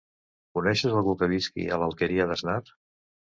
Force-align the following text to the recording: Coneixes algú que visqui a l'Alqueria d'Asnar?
Coneixes 0.59 0.95
algú 1.01 1.13
que 1.19 1.29
visqui 1.33 1.67
a 1.67 1.79
l'Alqueria 1.83 2.27
d'Asnar? 2.33 2.59